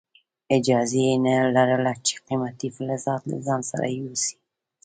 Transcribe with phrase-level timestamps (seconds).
[0.57, 4.35] اجازه یې نه لرله چې قیمتي فلزات له ځان سره یوسي.